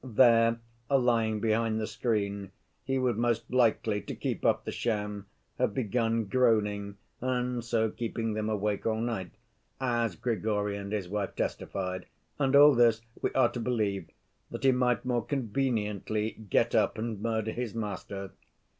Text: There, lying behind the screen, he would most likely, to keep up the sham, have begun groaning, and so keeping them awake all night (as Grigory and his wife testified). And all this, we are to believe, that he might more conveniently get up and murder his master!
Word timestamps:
There, 0.03 0.59
lying 0.89 1.39
behind 1.41 1.79
the 1.79 1.85
screen, 1.85 2.51
he 2.83 2.97
would 2.97 3.19
most 3.19 3.51
likely, 3.51 4.01
to 4.01 4.15
keep 4.15 4.43
up 4.43 4.65
the 4.65 4.71
sham, 4.71 5.27
have 5.59 5.75
begun 5.75 6.25
groaning, 6.25 6.97
and 7.21 7.63
so 7.63 7.91
keeping 7.91 8.33
them 8.33 8.49
awake 8.49 8.87
all 8.87 8.99
night 8.99 9.29
(as 9.79 10.15
Grigory 10.15 10.75
and 10.75 10.91
his 10.91 11.07
wife 11.07 11.35
testified). 11.35 12.07
And 12.39 12.55
all 12.55 12.73
this, 12.73 13.03
we 13.21 13.31
are 13.33 13.49
to 13.51 13.59
believe, 13.59 14.09
that 14.49 14.63
he 14.63 14.71
might 14.71 15.05
more 15.05 15.23
conveniently 15.23 16.31
get 16.49 16.73
up 16.73 16.97
and 16.97 17.21
murder 17.21 17.51
his 17.51 17.75
master! 17.75 18.31